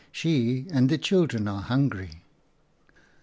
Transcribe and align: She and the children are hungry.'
She 0.11 0.65
and 0.71 0.89
the 0.89 0.97
children 0.97 1.47
are 1.47 1.61
hungry.' 1.61 2.23